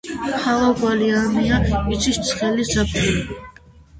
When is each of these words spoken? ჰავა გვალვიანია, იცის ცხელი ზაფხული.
ჰავა 0.45 0.71
გვალვიანია, 0.79 1.59
იცის 1.97 2.19
ცხელი 2.29 2.65
ზაფხული. 2.73 3.37